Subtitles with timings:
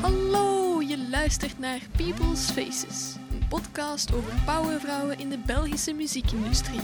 [0.00, 6.80] Hallo, je luistert naar People's Faces, een podcast over powervrouwen in de Belgische muziekindustrie.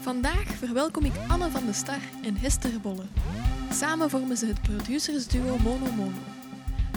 [0.00, 3.04] Vandaag verwelkom ik Anne van de Star en Hester Bolle.
[3.72, 6.18] Samen vormen ze het producersduo Mono Mono.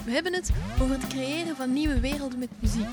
[0.05, 0.51] We hebben het
[0.81, 2.91] over het creëren van nieuwe werelden met muziek,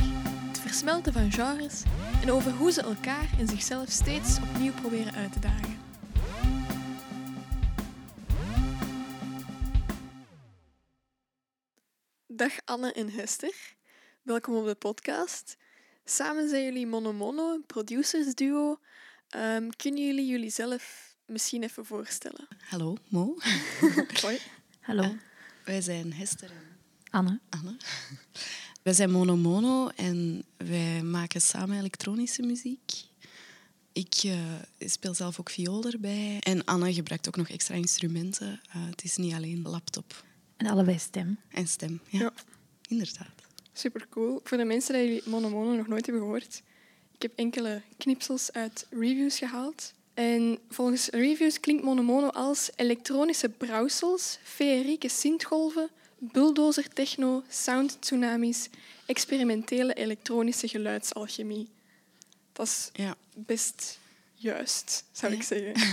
[0.69, 1.83] versmelten van genres
[2.23, 5.79] en over hoe ze elkaar en zichzelf steeds opnieuw proberen uit te dagen.
[12.27, 13.55] Dag Anne en Hester.
[14.23, 15.57] Welkom op de podcast.
[16.05, 18.81] Samen zijn jullie Mono Mono, een producersduo.
[19.29, 22.49] Ehm, kunnen jullie jullie zelf misschien even voorstellen?
[22.59, 23.37] Hallo, Mo.
[24.23, 24.39] Hoi.
[24.81, 25.11] Hallo, Eh,
[25.65, 26.77] wij zijn Hester en
[27.11, 27.41] Anne.
[27.51, 27.77] Anne.
[28.85, 32.93] Wij zijn Mono Mono en wij maken samen elektronische muziek.
[33.93, 34.39] Ik eh,
[34.79, 36.37] speel zelf ook viool erbij.
[36.41, 38.61] En Anne gebruikt ook nog extra instrumenten.
[38.69, 40.25] Eh, het is niet alleen laptop
[40.57, 41.39] En allebei stem.
[41.49, 42.01] en stem.
[42.09, 42.33] Ja, Ja.
[42.89, 43.33] inderdaad.
[43.73, 44.41] Super cool.
[44.45, 46.63] Voor de mensen die jullie Mono Mono nog nooit hebben gehoord,
[47.15, 49.93] ik heb enkele knipsels uit reviews gehaald.
[50.15, 55.89] En volgens reviews klinkt Mono Mono als elektronische brouwsels, feerieke synthgolven,
[56.33, 58.69] bulldozer techno, sound tsunamis,
[59.07, 61.69] experimentele elektronische geluidsalchemie.
[62.53, 63.17] Dat is Ja.
[63.35, 63.99] best
[64.35, 65.39] juist, zou Ja.
[65.39, 65.73] ik zeggen.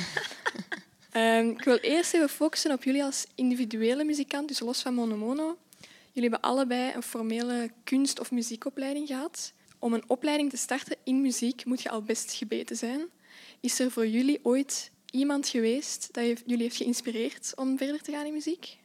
[1.11, 5.15] Ehm, ik wil eerst even focussen op jullie als individuele muzikant, dus los van Mono
[5.17, 5.57] Mono.
[6.11, 9.51] Jullie hebben allebei een formele kunst- of muziekopleiding gehad.
[9.79, 13.05] Om een opleiding te starten in muziek moet je al best gebeten zijn.
[13.59, 18.25] Is er voor jullie ooit iemand geweest dat jullie heeft geïnspireerd om verder te gaan
[18.25, 18.77] in muziek?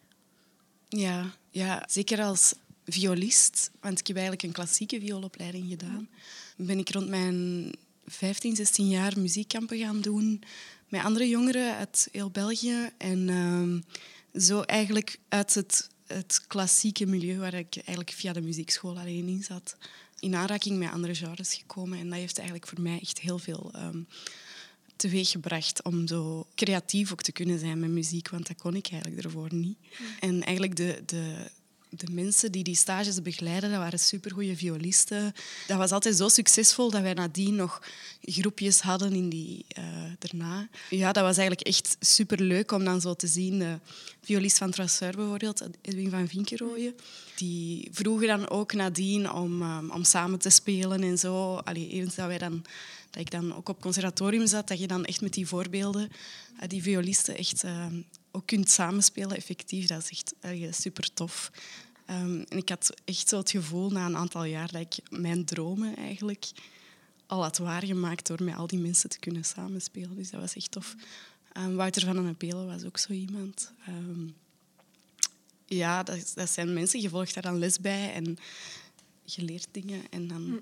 [0.89, 6.09] Ja, ja, zeker als violist, want ik heb eigenlijk een klassieke vioolopleiding gedaan.
[6.57, 7.73] Ben ik rond mijn
[8.07, 10.43] 15, 16 jaar muziekkampen gaan doen
[10.89, 12.91] met andere jongeren uit heel België.
[12.99, 13.81] En ehm,
[14.43, 19.43] zo eigenlijk uit het, het klassieke milieu waar ik eigenlijk via de muziekschool alleen in
[19.43, 19.77] zat,
[20.19, 21.99] in aanraking met andere genres gekomen.
[21.99, 24.01] En dat heeft eigenlijk voor mij echt heel veel ehm
[24.97, 29.25] teweeggebracht om zo creatief ook te kunnen zijn met muziek, want dat kon ik eigenlijk
[29.25, 29.79] ervoor niet.
[30.21, 31.51] En eigenlijk de, de,
[31.89, 35.35] de mensen die die stages begeleiden, dat waren supergoeie violisten.
[35.67, 37.83] Dat was altijd zo succesvol dat wij nadien nog
[38.21, 39.85] groepjes hadden in die eh,
[40.19, 40.69] daarna.
[40.91, 43.59] Ja, dat was eigenlijk echt superleuk om dan zo te zien.
[43.59, 43.79] De
[44.23, 46.95] violist van Trasseur bijvoorbeeld, Edwin van Vinkerooyen,
[47.37, 51.55] die vroegen dan ook nadien om, um, om samen te spelen en zo.
[51.57, 52.65] Allee, eens dat wij dan
[53.17, 56.11] dat ik dan ook op conservatorium zat, dat je dan echt met die voorbeelden,
[56.63, 57.87] uh, die violisten, echt uh,
[58.31, 59.87] ook kunt samenspelen effectief.
[59.87, 61.51] Dat is echt uh, super tof.
[62.11, 65.45] Um, en ik had echt zo het gevoel na een aantal jaar dat ik mijn
[65.45, 66.51] dromen eigenlijk
[67.27, 70.17] al had waargemaakt door met al die mensen te kunnen samenspelen.
[70.17, 70.95] Dus dat was echt tof.
[71.57, 73.73] Um, Wouter van den Pelen was ook zo iemand.
[75.67, 77.01] Ja, dat, dat, zijn mensen.
[77.01, 78.39] Je volgt daar dan les bij en
[79.25, 80.61] je leert dingen en dan...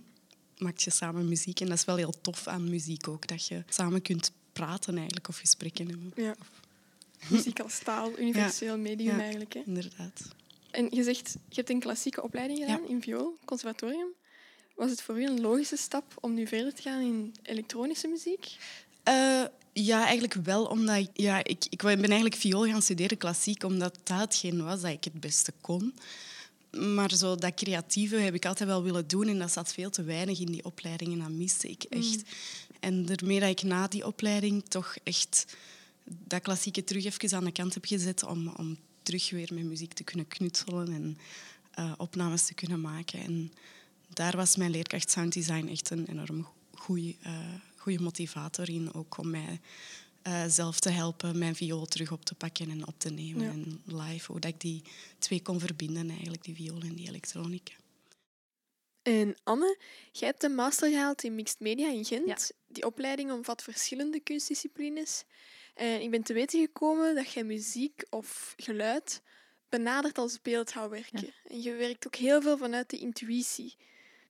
[0.56, 1.60] Hm maak je samen muziek.
[1.60, 5.28] En dat is wel heel tof aan muziek ook, dat je samen kunt praten eigenlijk
[5.28, 6.12] of gesprekken hebben.
[6.16, 6.34] Ja.
[7.28, 8.81] Muziek als taal, universeel ja.
[8.81, 9.54] medium ja, eigenlijk.
[9.54, 9.62] Hè?
[9.66, 10.22] inderdaad.
[10.70, 12.88] En je zegt, je hebt een klassieke opleiding gedaan ja.
[12.88, 14.09] in viool, conservatorium.
[14.75, 18.56] Was het voor u een logische stap om nu verder te gaan in elektronische muziek?
[19.09, 23.62] Uh, ja, eigenlijk wel, omdat ik, ja, ik, ik ben eigenlijk viool gaan studeren, klassiek,
[23.62, 25.94] omdat dat hetgeen was dat ik het beste kon.
[26.77, 30.03] Maar zo dat creatieve heb ik altijd wel willen doen en dat zat veel te
[30.03, 32.17] weinig in die opleiding en dat miste ik echt.
[32.17, 32.23] Mm.
[32.81, 35.57] En daarmee dat ik na die opleiding toch echt
[36.05, 39.93] dat klassieke terug even aan de kant heb gezet om, om terug weer met muziek
[39.93, 41.19] te kunnen knutselen en
[41.79, 43.21] uh, opnames te kunnen maken.
[43.21, 43.53] En
[44.09, 47.15] daar was mijn leerkracht sound design echt een enorm goede
[47.87, 49.61] uh, motivator in, ook om mij
[50.27, 53.43] uh, zelf te helpen mijn viool terug op te pakken en op te nemen.
[53.43, 53.51] Ja.
[53.51, 54.83] En live, hoe dat ik die
[55.19, 57.73] twee kon verbinden, eigenlijk, die viool en die elektronica.
[59.03, 59.79] En Anne,
[60.13, 62.27] jij hebt een master gehaald in mixed media in Gent.
[62.27, 62.37] Ja.
[62.67, 65.25] Die opleiding omvat verschillende kunstdisciplines.
[65.75, 69.22] En ik ben te weten gekomen dat jij muziek of geluid
[69.69, 71.21] benadert als beeldhouwwerken.
[71.21, 71.33] Ja.
[71.45, 73.77] En je werkt ook heel veel vanuit de intuïtie.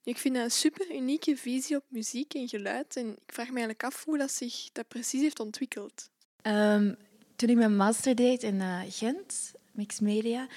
[0.05, 2.95] Ik vind dat een super unieke visie op muziek en geluid.
[2.95, 6.09] En ik vraag me eigenlijk af hoe dat zich dat precies heeft ontwikkeld.
[6.41, 6.93] Ehm,
[7.35, 10.47] toen ik mijn master deed in uh, Gent, mixed media,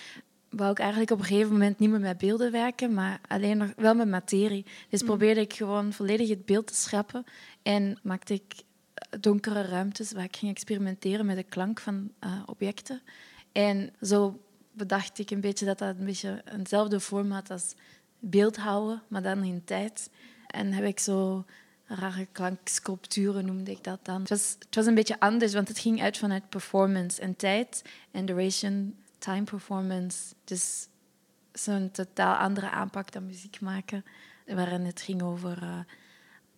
[0.51, 3.73] wou ik eigenlijk op een gegeven moment niet meer met beelden werken, maar alleen nog
[3.77, 4.65] wel met materie.
[4.89, 5.07] Dus Mm.
[5.07, 7.25] probeerde ik gewoon volledig het beeld te schrappen
[7.63, 8.55] en maakte ik
[8.95, 13.03] eh, donkere ruimtes waar ik ging experimenteren met de klank van uh, objecten.
[13.53, 14.41] En zo
[14.73, 17.75] bedacht ik een beetje dat dat een beetje eenzelfde vorm had als
[18.19, 20.11] beeldhouden, maar dan in tijd.
[20.47, 21.45] En heb ik zo
[21.87, 24.21] rare klanksculpturen noemde ik dat dan.
[24.21, 27.83] Het was, het was een beetje anders, want het ging uit vanuit performance en tijd
[28.11, 30.35] en duration, time performance.
[30.45, 30.89] Dus
[31.53, 34.05] zo'n totaal andere aanpak dan muziek maken,
[34.47, 35.79] waarin het ging over uh,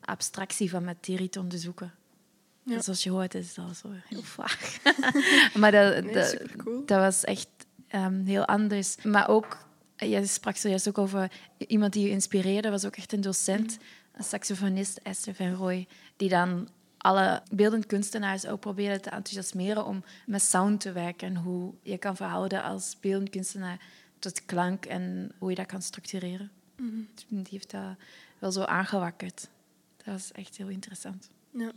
[0.00, 1.92] abstractie van materie te onderzoeken.
[2.62, 2.82] Ja.
[2.82, 4.78] Zoals je hoort is dat zo heel vaag.
[5.60, 6.82] maar dat, Nee, dat, supercool.
[6.86, 7.48] dat was echt
[7.88, 8.96] ehm, heel anders.
[9.02, 9.58] Maar ook,
[10.00, 13.78] je sprak zojuist ook over iemand die je inspireerde, was ook echt een docent,
[14.12, 15.86] een saxofonist, Esther van Rooij,
[16.16, 21.36] die dan alle beeldend kunstenaars ook probeerde te enthousiasmeren om met sound te werken en
[21.36, 23.80] hoe je kan verhouden als beeldend kunstenaar
[24.18, 26.50] tot klank en hoe je dat kan structureren.
[27.28, 27.96] Die heeft dat
[28.38, 29.48] wel zo aangewakkerd.
[29.96, 31.30] Dat was echt heel interessant.
[31.50, 31.72] Ja.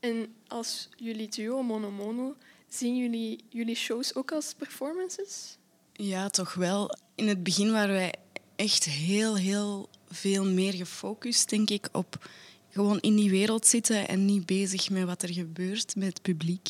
[0.00, 2.36] En als jullie duo Mono Mono,
[2.68, 5.58] zien jullie jullie shows ook als performances?
[5.96, 6.96] Ja, toch wel.
[7.14, 8.14] In het begin waren wij
[8.56, 12.28] echt heel, heel veel meer gefocust, denk ik, op
[12.70, 16.68] gewoon in die wereld zitten en niet bezig met wat er gebeurt met het publiek.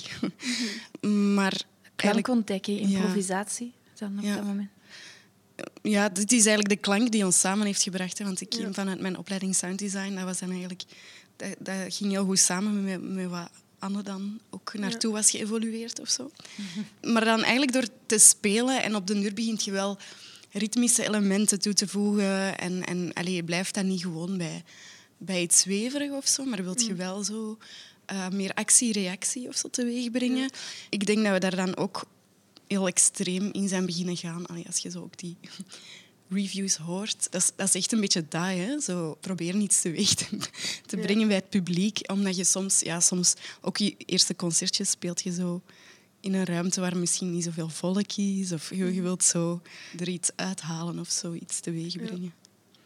[1.35, 2.81] maar Klank eigenlijk, ontdekken, Ja.
[2.99, 4.35] improvisatie dan op Ja.
[4.35, 4.69] dat moment.
[5.83, 8.19] ja, dit is eigenlijk de klank die ons samen heeft gebracht.
[8.19, 8.73] Hè, want ik Ja.
[8.73, 10.15] vanuit mijn opleiding sound design.
[10.15, 10.83] Dat, was dan eigenlijk,
[11.37, 13.51] dat, dat ging heel goed samen met, met wat
[13.85, 16.31] Anne dan ook naartoe was geëvolueerd of zo.
[17.03, 19.99] Maar dan eigenlijk door te spelen en op de duur begint je wel
[20.53, 22.59] ritmische elementen toe te voegen.
[22.59, 24.65] En, en allee, je blijft dan niet gewoon bij,
[25.19, 27.59] bij iets zweverig of zo, maar wilt je wel zo
[28.07, 30.51] eh, meer actie-reactie of zo teweeg brengen.
[30.89, 32.05] Ik denk dat we daar dan ook
[32.67, 34.47] heel extreem in zijn beginnen gaan.
[34.47, 35.37] Allee, als je zo ook die
[36.35, 38.81] reviews hoort, dat is, dat is echt een beetje dat, hè?
[38.81, 40.27] Zo proberen iets teweeg te,
[40.87, 41.03] te Ja.
[41.03, 42.01] brengen bij het publiek.
[42.13, 45.63] Omdat je soms, ja, soms ook je eerste concertje speelt je zo
[46.21, 48.53] in een ruimte waar misschien niet zoveel volk is.
[48.53, 49.61] Of je, je wilt zo
[49.99, 52.35] er iets uithalen of zoiets teweeg brengen.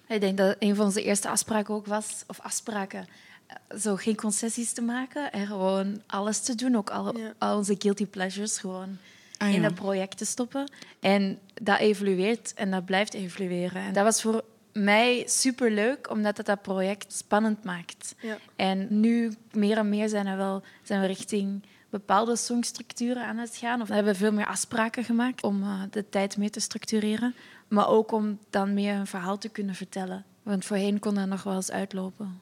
[0.09, 3.07] Ik denk dat een van onze eerste afspraken ook was, of afspraken,
[3.47, 7.35] eh, zo geen concessies te maken en gewoon alles te doen, ook al, Ja.
[7.39, 8.99] al onze guilty pleasures gewoon
[9.39, 10.71] Ah, in dat project te stoppen.
[11.01, 13.83] En dat evolueert en dat blijft evolueren.
[13.83, 18.15] En dat was voor mij superleuk, omdat het dat project spannend maakt.
[18.21, 18.39] Ja.
[18.57, 23.57] En nu meer en meer zijn, er wel, zijn we richting bepaalde songstructuren aan het
[23.57, 23.81] gaan.
[23.81, 27.35] Of we hebben veel meer afspraken gemaakt om eh, de tijd mee te structureren.
[27.69, 30.25] Maar ook om dan meer een verhaal te kunnen vertellen.
[30.43, 32.41] Want voorheen kon dat nog wel eens uitlopen.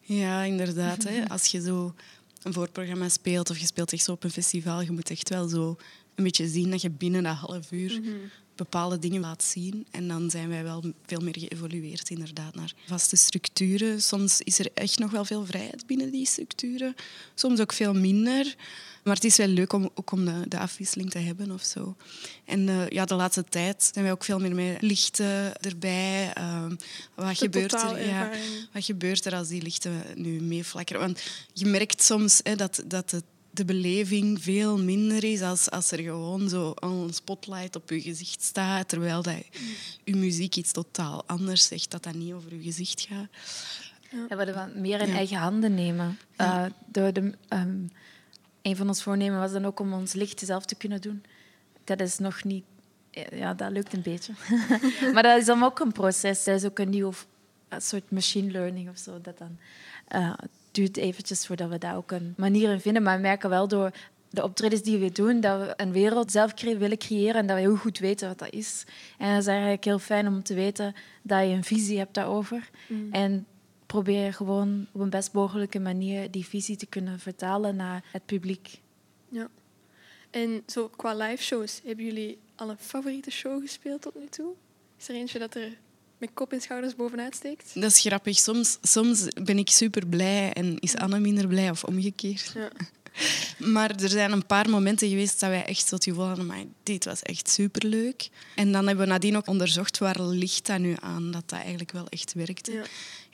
[0.00, 1.02] Ja, inderdaad.
[1.02, 1.28] Hè.
[1.28, 1.94] Als je zo
[2.42, 5.48] een voorprogramma speelt of je speelt echt zo op een festival, je moet echt wel
[5.48, 5.76] zo
[6.14, 8.00] een beetje zien dat je binnen dat half uur
[8.58, 9.86] bepaalde dingen laat zien.
[9.90, 14.02] En dan zijn wij wel veel meer geëvolueerd inderdaad naar vaste structuren.
[14.02, 16.94] Soms is er echt nog wel veel vrijheid binnen die structuren.
[17.34, 18.56] Soms ook veel minder.
[19.08, 21.96] Maar het is wel leuk om ook om de, de afwisseling te hebben of zo.
[22.44, 26.30] En eh, ja, de laatste tijd zijn wij ook veel meer met lichten erbij.
[26.34, 26.74] Ehm,
[27.14, 28.30] wat, gebeurt er, ja,
[28.72, 31.00] wat gebeurt er als die lichten nu meeflakkeren?
[31.02, 31.22] Want
[31.52, 35.98] je merkt soms hè, dat, dat het, de beleving veel minder is als, als er
[35.98, 39.34] gewoon zo een spotlight op je gezicht staat, terwijl dat
[40.04, 43.28] je muziek iets totaal anders zegt, dat dat niet over je gezicht gaat.
[44.28, 45.14] Dat we dat wat meer in Ja.
[45.14, 46.18] eigen handen nemen.
[46.36, 46.64] Ja.
[46.64, 47.78] Eh, door de, ehm,
[48.68, 51.22] een van ons voornemen was dan ook om ons licht zelf te kunnen doen.
[51.84, 52.64] Dat is nog niet...
[53.30, 54.32] Ja, dat lukt een beetje.
[55.14, 56.44] maar dat is dan ook een proces.
[56.44, 57.12] Dat is ook een nieuw
[57.68, 59.20] een soort machine learning of zo.
[59.20, 59.58] Dat dan
[60.08, 63.02] eh, het duurt eventjes voordat we daar ook een manier in vinden.
[63.02, 63.90] Maar we merken wel door
[64.30, 67.62] de optredens die we doen, dat we een wereld zelf willen creëren en dat we
[67.62, 68.84] heel goed weten wat dat is.
[69.18, 72.70] En dat is eigenlijk heel fijn om te weten dat je een visie hebt daarover.
[73.10, 73.46] En
[73.88, 78.80] probeer gewoon op een best mogelijke manier die visie te kunnen vertalen naar het publiek.
[79.28, 79.48] Ja.
[80.30, 84.52] En zo qua live shows, hebben jullie al een favoriete show gespeeld tot nu toe?
[84.98, 85.78] Is er eentje dat er
[86.18, 87.74] met kop en schouders bovenuit steekt?
[87.74, 88.38] Dat is grappig.
[88.38, 92.52] Soms, soms ben ik super blij en is Anne minder blij of omgekeerd.
[92.54, 92.70] Ja.
[93.58, 96.64] Maar er zijn een paar momenten geweest dat wij echt zo het gevoel hadden, maar
[96.82, 98.28] dit was echt superleuk.
[98.54, 101.92] En dan hebben we nadien ook onderzocht waar ligt dat nu aan, dat dat eigenlijk
[101.92, 102.72] wel echt werkte.
[102.72, 102.84] Ja.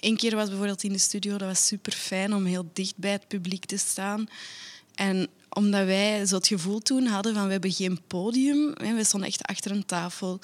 [0.04, 3.10] Eén keer was bijvoorbeeld in de studio, dat was super fijn om heel dicht bij
[3.10, 4.28] het publiek te staan.
[4.94, 9.28] En omdat wij zo het gevoel toen hadden van we hebben geen podium, we stonden
[9.28, 10.40] echt achter een tafel,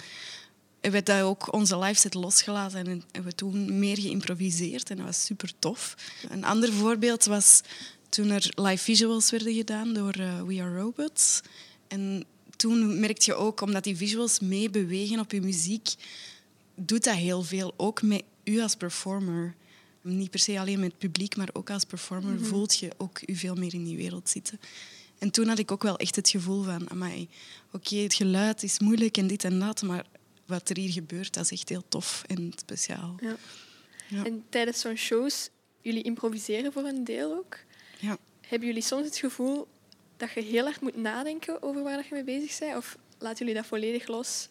[0.81, 4.97] hebben we dat ook onze live set losgelaten en hebben we toen meer geïmproviseerd en
[4.97, 5.97] dat was super tof.
[6.29, 7.61] Een ander voorbeeld was
[8.09, 11.41] toen er live visuals werden gedaan door eh, We Are Robots.
[11.89, 12.25] En
[12.57, 15.95] toen merkte je ook, omdat die visuals meebewegen op je muziek,
[16.75, 17.75] doet dat heel veel.
[17.77, 19.55] Ook met u als performer.
[20.03, 23.35] Niet per se alleen met het publiek, maar ook als performer voelt je ook u
[23.37, 24.61] veel meer in die wereld zitten.
[25.19, 27.29] En toen had ik ook wel echt het gevoel van, amai,
[27.73, 30.07] oké, het geluid is moeilijk en dit en dat, maar
[30.47, 33.17] wat er hier gebeurt, dat is echt heel tof en speciaal.
[33.21, 33.37] Ja.
[34.09, 34.25] Ja.
[34.25, 35.51] En tijdens zo'n shows
[35.83, 37.59] Jullie improviseren voor een deel ook.
[37.99, 38.19] Ja.
[38.47, 39.69] Hebben jullie soms het gevoel
[40.17, 42.77] dat je heel erg moet nadenken over waar dat je mee bezig bent?
[42.77, 44.49] Of laten jullie dat volledig los?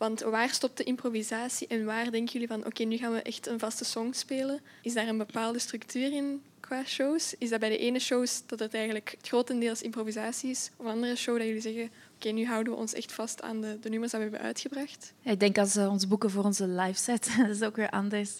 [0.00, 3.46] Want waar stopt de improvisatie en waar denken jullie van oké, nu gaan we echt
[3.46, 4.60] een vaste song spelen?
[4.82, 7.34] Is daar een bepaalde structuur in qua shows?
[7.38, 10.70] Is dat bij de ene shows dat het eigenlijk het grotendeels improvisatie is?
[10.76, 13.60] Of een andere show dat jullie zeggen oké, nu houden we ons echt vast aan
[13.60, 15.12] de, de nummers die we hebben uitgebracht?
[15.22, 18.38] Ik denk als we ons boeken voor onze live set, dat is ook weer anders.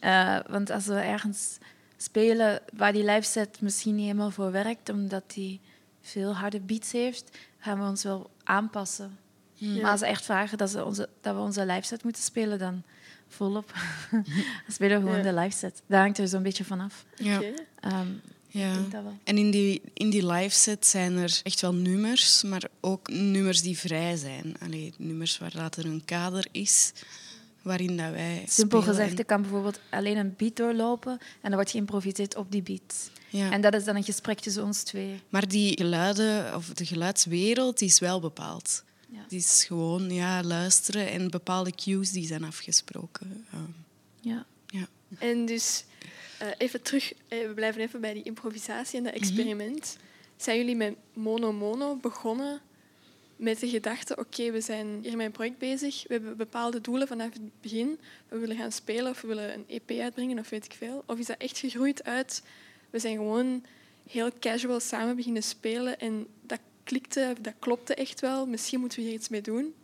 [0.00, 1.58] Uh, want als we ergens
[1.96, 5.60] spelen waar die live set misschien niet helemaal voor werkt, omdat die
[6.00, 9.18] veel harde beats heeft, gaan we ons wel aanpassen.
[9.56, 9.80] Ja.
[9.82, 12.58] Maar als ze echt vragen dat, ze onze, dat we onze live set moeten spelen,
[12.58, 12.82] dan
[13.28, 13.72] volop.
[14.10, 14.24] dan
[14.68, 15.32] spelen we gewoon Ja.
[15.32, 15.82] de live set.
[15.86, 17.04] Daar hangt er zo'n beetje vanaf.
[17.16, 17.40] Ja.
[17.80, 18.06] Ehm,
[18.48, 18.72] Ja.
[18.72, 18.94] Ik.
[19.24, 23.62] En in die, in die live set zijn er echt wel nummers, maar ook nummers
[23.62, 24.56] die vrij zijn.
[24.62, 26.92] Allee, nummers waar dat er een kader is
[27.62, 28.96] waarin dat wij Simpel spelen.
[28.96, 33.10] gezegd, er kan bijvoorbeeld alleen een beat doorlopen en dan wordt geïmproviseerd op die beat.
[33.28, 33.50] Ja.
[33.50, 35.20] En dat is dan een gesprek tussen ons twee.
[35.28, 38.84] Maar die geluiden, of de geluidswereld, die is wel bepaald.
[39.06, 39.22] Ja.
[39.22, 43.46] Het is gewoon ja, luisteren en bepaalde cues die zijn afgesproken.
[43.52, 43.62] Ehm,
[44.20, 44.46] Ja.
[44.66, 44.88] ja.
[45.18, 45.84] En dus
[46.38, 49.96] eh, even terug, eh, we blijven even bij die improvisatie en dat experiment.
[50.36, 52.60] Zijn jullie met Mono Mono begonnen
[53.36, 57.08] met de gedachte, oké, we zijn hier met een project bezig, we hebben bepaalde doelen
[57.08, 57.98] vanaf het begin,
[58.28, 61.02] we willen gaan spelen of we willen een EP uitbrengen of weet ik veel?
[61.06, 62.42] Of is dat echt gegroeid uit,
[62.90, 63.64] we zijn gewoon
[64.10, 69.04] heel casual samen beginnen spelen en dat klikte, dat klopte echt wel, misschien moeten we
[69.04, 69.74] hier iets mee doen?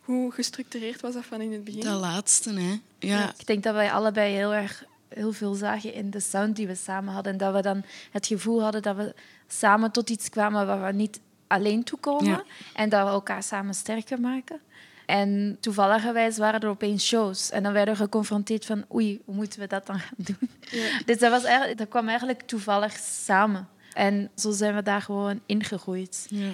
[0.00, 1.80] Hoe gestructureerd was dat van in het begin?
[1.80, 2.80] Dat laatste, hè.
[2.98, 6.66] Ja, Ik denk dat wij allebei heel erg heel veel zagen in de sound die
[6.66, 7.32] we samen hadden.
[7.32, 9.14] En dat we dan het gevoel hadden dat we
[9.46, 12.30] samen tot iets kwamen waar we niet alleen toe komen.
[12.30, 12.44] Ja.
[12.74, 14.60] En dat we elkaar samen sterker maken.
[15.06, 17.50] En toevalligerwijs waren er opeens shows.
[17.50, 20.50] En dan werden we geconfronteerd van, oei, hoe moeten we dat dan gaan doen?
[20.70, 21.00] Ja.
[21.04, 23.68] Dus dat, was eigenlijk, dat kwam eigenlijk toevallig samen.
[23.92, 26.26] En zo zijn we daar gewoon ingegroeid.
[26.30, 26.50] ja.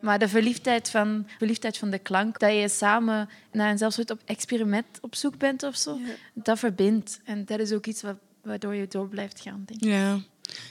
[0.00, 4.10] Maar de verliefdheid van, verliefdheid van de klank, dat je samen naar een zelfs soort
[4.10, 6.12] op experiment op zoek bent of zo, Ja.
[6.34, 7.20] dat verbindt.
[7.24, 9.88] En dat is ook iets wat, waardoor je door blijft gaan, denk ik.
[9.88, 10.20] Ja,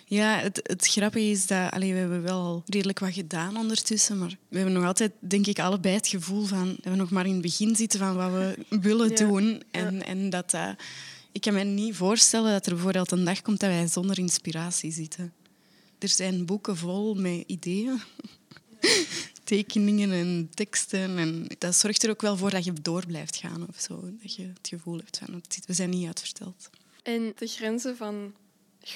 [0.05, 4.36] ja het, het grappige is dat allee, we hebben wel redelijk wat gedaan ondertussen, maar
[4.50, 7.33] we hebben nog altijd, denk ik, allebei het gevoel van dat we nog maar in
[7.33, 9.15] het begin zitten van wat we willen Ja.
[9.15, 9.63] doen.
[9.71, 10.75] En, en dat dat...
[11.31, 14.91] Ik kan me niet voorstellen dat er bijvoorbeeld een dag komt dat wij zonder inspiratie
[14.91, 15.33] zitten.
[16.00, 18.01] Er zijn boeken vol met ideeën,
[19.44, 21.18] tekeningen en teksten.
[21.18, 24.00] En dat zorgt er ook wel voor dat je door blijft gaan of zo.
[24.22, 26.70] Dat je het gevoel hebt van, we zijn niet uitverteld.
[27.04, 28.34] En de grenzen van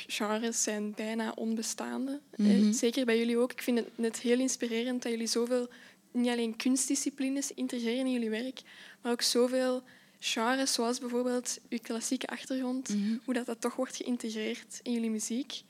[0.08, 2.20] genres zijn bijna onbestaande.
[2.36, 2.72] Mhm.
[2.74, 3.51] Zeker bij jullie ook.
[3.51, 5.70] Ik vind het net heel inspirerend dat jullie zoveel,
[6.12, 8.62] niet alleen kunstdisciplines integreren in jullie werk,
[9.01, 9.84] maar ook zoveel
[10.20, 13.17] genres, zoals bijvoorbeeld uw klassieke achtergrond, Mhm.
[13.24, 15.62] hoe dat, dat toch wordt geïntegreerd in jullie muziek.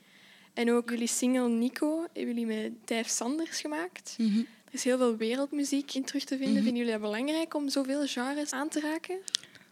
[0.54, 4.14] En ook jullie single Nico hebben jullie met Dave Sanders gemaakt.
[4.18, 4.38] Mhm.
[4.38, 6.54] Er is heel veel wereldmuziek in terug te vinden.
[6.54, 6.62] Mhm.
[6.62, 9.18] Vinden jullie dat belangrijk om zoveel genres aan te raken?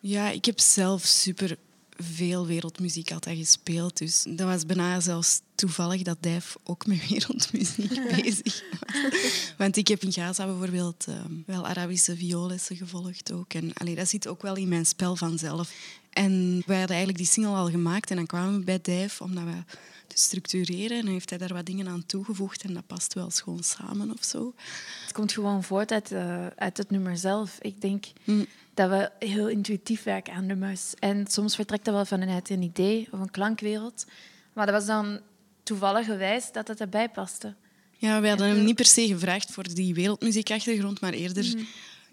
[0.01, 1.57] Ja, ik heb zelf super
[2.03, 3.99] veel wereldmuziek altijd gespeeld.
[3.99, 9.55] Dus dat was bijna zelfs toevallig dat Dijf ook met wereldmuziek bezig was.
[9.57, 13.55] Want ik heb in Gaza bijvoorbeeld ehm, wel Arabische vioollessen gevolgd ook.
[13.55, 15.73] En allee, dat zit ook wel in mijn spel vanzelf.
[16.11, 19.45] En wij hadden eigenlijk die single al gemaakt en dan kwamen we bij Dijf omdat
[19.45, 19.75] we
[20.07, 20.97] te structureren.
[20.99, 24.11] En dan heeft hij daar wat dingen aan toegevoegd en dat past wel schoon samen
[24.13, 24.55] of zo.
[25.03, 27.59] Het komt gewoon voort uit, eh, uit het nummer zelf.
[27.61, 28.45] Ik denk Hm.
[28.75, 30.95] dat we heel intuïtief werken aan nummers.
[30.99, 34.05] En soms vertrekt dat wel vanuit een idee of een klankwereld.
[34.53, 35.21] Maar dat was dan
[35.63, 37.55] toevallig gewijs dat het erbij paste.
[37.97, 41.55] Ja, we hadden hem niet per se gevraagd voor die wereldmuziekachtergrond, maar eerder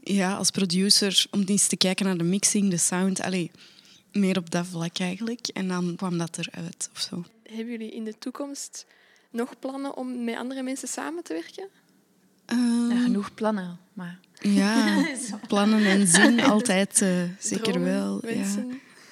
[0.04, 3.22] ja, als producer om eens te kijken naar de mixing, de sound.
[3.22, 3.52] Allee,
[4.20, 5.48] meer op dat vlak eigenlijk.
[5.48, 7.24] En dan kwam dat eruit of zo.
[7.44, 8.86] Hebben jullie in de toekomst
[9.32, 11.68] nog plannen om met andere mensen samen te werken?
[12.46, 15.06] Ehm, Ja, genoeg plannen, maar ja,
[15.48, 18.28] plannen en zin altijd eh, zeker Dromen, wel.
[18.30, 18.66] Ja.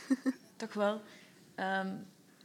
[0.57, 1.01] toch wel.
[1.55, 1.93] Ehm,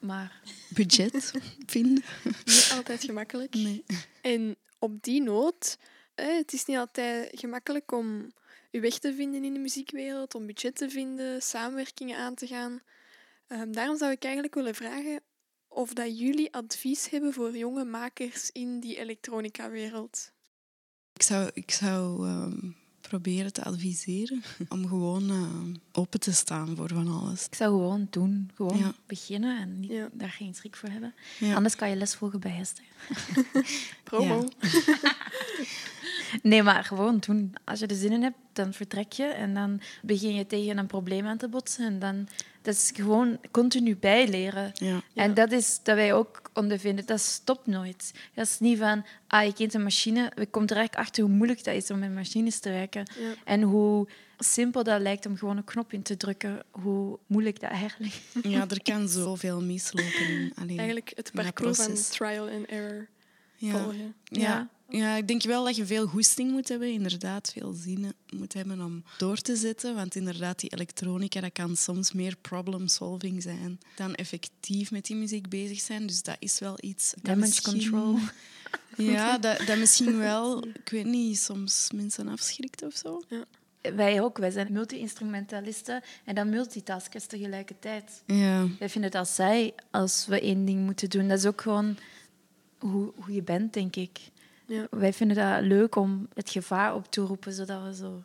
[0.01, 1.33] maar Budget
[1.67, 2.05] vinden.
[2.45, 3.55] Niet altijd gemakkelijk.
[3.55, 3.85] Nee.
[4.21, 5.79] En op die noot,
[6.15, 8.33] eh, het is niet altijd gemakkelijk om
[8.71, 12.81] je weg te vinden in de muziekwereld, om budget te vinden, samenwerkingen aan te gaan.
[13.47, 15.23] Ehm, daarom zou ik eigenlijk willen vragen
[15.69, 20.33] of dat jullie advies hebben voor jonge makers in die elektronica-wereld.
[21.13, 22.71] Ik zou, ik zou ehm,
[23.11, 27.47] proberen te adviseren om gewoon eh, open te staan voor van alles.
[27.47, 28.51] ik zou gewoon doen.
[28.55, 28.93] Gewoon Ja.
[29.07, 30.09] beginnen en niet, Ja.
[30.13, 31.15] daar geen schrik voor hebben.
[31.39, 31.55] Ja.
[31.55, 32.85] Anders kan je les volgen bij Hester.
[34.05, 34.49] Promo.
[36.43, 37.55] Nee, maar gewoon doen.
[37.65, 40.87] Als je er zin in hebt, dan vertrek je en dan begin je tegen een
[40.87, 41.87] probleem aan te botsen.
[41.87, 42.29] En dan
[42.63, 44.71] Dat is gewoon continu bijleren.
[44.75, 45.01] Ja.
[45.15, 47.07] En dat is dat wij ook ondervinden.
[47.07, 48.13] Dat stopt nooit.
[48.35, 50.33] Dat is niet van, ah, je kent een machine.
[50.35, 53.05] We komen er eigenlijk achter hoe moeilijk dat is om met machines te werken.
[53.19, 53.33] Ja.
[53.45, 56.63] En hoe simpel dat lijkt om gewoon een knop in te drukken.
[56.71, 58.51] Hoe moeilijk dat eigenlijk is.
[58.51, 60.29] ja, er kan zoveel mislopen.
[60.29, 63.09] in- Eigenlijk het parcours van trial and error
[63.57, 63.71] Ja.
[63.83, 64.15] volgen.
[64.25, 64.69] Ja.
[64.91, 64.99] Ja.
[64.99, 68.81] Ja, ik denk wel dat je veel goesting moet hebben, inderdaad, veel zin moet hebben
[68.81, 69.95] om door te zetten.
[69.95, 75.49] Want inderdaad, die elektronica, dat kan soms meer problem-solving zijn dan effectief met die muziek
[75.49, 76.07] bezig zijn.
[76.07, 77.15] Dus dat is wel iets...
[77.23, 78.19] Damage control.
[78.97, 83.23] Ja, dat, dat misschien wel, ik weet niet, soms mensen afschrikt of zo.
[83.81, 84.39] Wij ook.
[84.39, 88.23] Wij zijn multi-instrumentalisten en dan multitaskers tegelijkertijd.
[88.27, 91.29] Ja, Wij vinden het als zij, als we één ding moeten doen.
[91.29, 91.97] Dat is ook gewoon
[92.79, 94.19] hoe, hoe je bent, denk ik.
[94.71, 94.87] Ja.
[94.91, 98.23] Wij vinden dat leuk om het gevaar op te roepen, zodat we zo...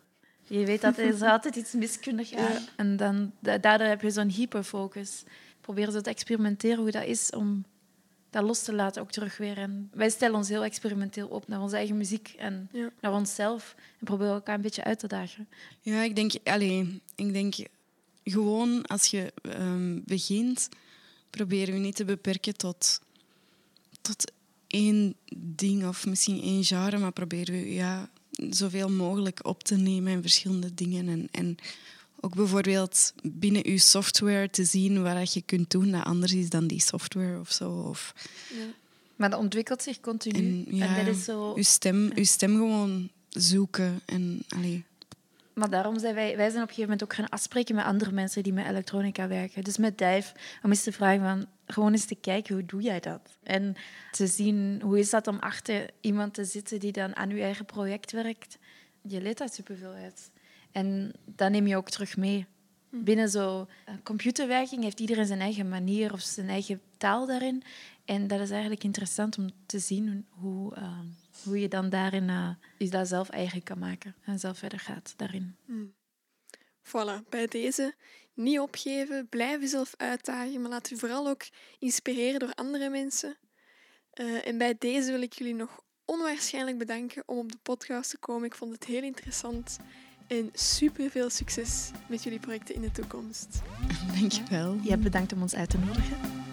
[0.47, 2.51] Je weet dat er is altijd iets mis kunnen gaan.
[2.51, 2.59] Ja.
[2.75, 5.23] En dan, da- daardoor heb je zo'n hyperfocus.
[5.61, 7.65] Proberen zo te experimenteren hoe dat is om
[8.29, 9.57] dat los te laten ook terug weer.
[9.57, 12.89] En wij stellen ons heel experimenteel op naar onze eigen muziek en Ja.
[13.01, 13.75] naar onszelf.
[13.99, 15.47] En proberen elkaar een beetje uit te dagen.
[15.81, 17.55] ja ik, denk, allee, ik denk
[18.23, 20.69] gewoon als je ehm, begint,
[21.29, 22.99] probeer je niet te beperken tot,
[24.01, 24.31] tot
[24.67, 28.09] één ding of misschien één genre, maar probeer je ja,
[28.49, 31.07] zoveel mogelijk op te nemen in verschillende dingen.
[31.07, 31.57] En, en
[32.19, 36.49] ook bijvoorbeeld binnen je software te zien waar dat je kunt doen dat anders is
[36.49, 37.71] dan die software of zo.
[37.71, 38.13] Of,
[38.49, 38.65] Ja.
[39.15, 40.37] Maar dat ontwikkelt zich continu.
[40.37, 41.53] en, En, ja, dat is zo...
[41.55, 44.01] je, stem, stem gewoon zoeken.
[44.05, 44.83] En, allee,
[45.55, 48.11] Maar daarom zijn wij, wij zijn op een gegeven moment ook gaan afspreken met andere
[48.11, 49.63] mensen die met elektronica werken.
[49.63, 50.31] Dus met Dijf,
[50.63, 53.37] om eens te vragen van, gewoon eens te kijken, hoe doe jij dat?
[53.43, 53.75] En
[54.11, 57.65] te zien, hoe is dat om achter iemand te zitten die dan aan je eigen
[57.65, 58.57] project werkt?
[59.01, 60.31] Je leert daar superveel uit.
[60.71, 62.45] En dat neem je ook terug mee.
[62.89, 63.67] Binnen zo'n
[64.03, 67.63] computerwerking heeft iedereen zijn eigen manier of zijn eigen taal daarin.
[68.05, 70.99] En dat is eigenlijk interessant om te zien hoe, eh,
[71.43, 75.55] hoe je dan daarin je dat zelf eigen kan maken en zelf verder gaat daarin.
[76.83, 77.95] Voilà, bij deze
[78.33, 81.43] niet opgeven, blijf jezelf uitdagen, maar laat u vooral ook
[81.79, 83.37] inspireren door andere mensen.
[84.11, 88.17] Eh, en bij deze wil ik jullie nog onwaarschijnlijk bedanken om op de podcast te
[88.17, 88.45] komen.
[88.45, 89.77] Ik vond het heel interessant
[90.27, 93.61] en super veel succes met jullie projecten in de toekomst.
[94.19, 94.77] dankjewel.
[94.83, 96.44] Je hebt bedankt om ons uit te nodigen.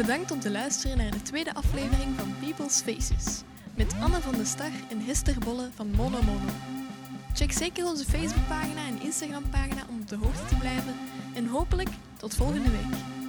[0.00, 3.42] Bedankt om te luisteren naar de tweede aflevering van People's Faces
[3.76, 6.50] met Anne van de Star en Hester Bolle van Mono Mono.
[7.34, 10.94] Check zeker onze Facebookpagina en Instagrampagina om op de hoogte te blijven
[11.34, 13.19] en hopelijk tot volgende week.